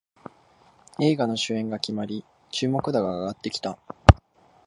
[0.99, 3.77] 映画の主演が決まり注目度が上がってきた